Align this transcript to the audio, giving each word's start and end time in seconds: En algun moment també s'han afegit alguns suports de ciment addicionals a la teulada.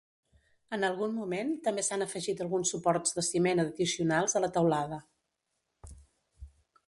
En 0.77 0.85
algun 0.85 1.11
moment 1.17 1.51
també 1.67 1.83
s'han 1.87 2.03
afegit 2.05 2.39
alguns 2.45 2.71
suports 2.75 3.13
de 3.17 3.25
ciment 3.27 3.63
addicionals 3.65 4.35
a 4.37 4.43
la 4.43 4.49
teulada. 4.57 4.99